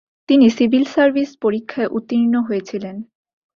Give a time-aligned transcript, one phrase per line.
[0.29, 2.95] তিনি civil service পরীক্ষায় উত্তীর্ণ হয়েছিলেন।